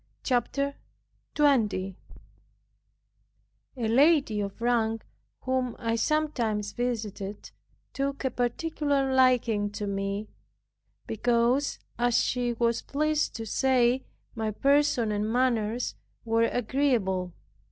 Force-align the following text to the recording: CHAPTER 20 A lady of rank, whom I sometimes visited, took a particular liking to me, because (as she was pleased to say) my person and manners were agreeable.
CHAPTER 0.23 0.73
20 1.35 1.95
A 3.77 3.87
lady 3.87 4.41
of 4.41 4.59
rank, 4.59 5.05
whom 5.41 5.75
I 5.77 5.95
sometimes 5.95 6.71
visited, 6.71 7.51
took 7.93 8.25
a 8.25 8.31
particular 8.31 9.13
liking 9.13 9.69
to 9.73 9.85
me, 9.85 10.27
because 11.05 11.77
(as 11.99 12.17
she 12.17 12.53
was 12.53 12.81
pleased 12.81 13.35
to 13.35 13.45
say) 13.45 14.03
my 14.33 14.49
person 14.49 15.11
and 15.11 15.31
manners 15.31 15.93
were 16.25 16.45
agreeable. 16.47 17.35